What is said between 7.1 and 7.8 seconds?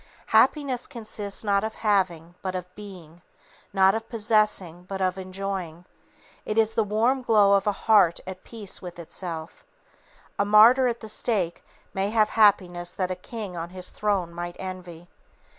glow of a